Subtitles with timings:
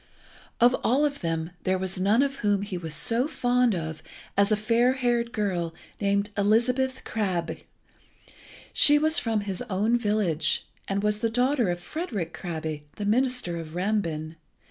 [0.59, 4.01] Of all of them there was none of whom he was so fond as
[4.35, 7.65] of a fair haired girl named Elizabeth Krabbe.
[8.73, 13.57] She was from his own village, and was the daughter of Frederick Krabbe, the minister
[13.57, 14.37] of Rambin.